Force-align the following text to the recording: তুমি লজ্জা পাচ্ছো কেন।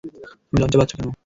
তুমি 0.43 0.59
লজ্জা 0.61 0.77
পাচ্ছো 0.79 0.95
কেন। 0.97 1.11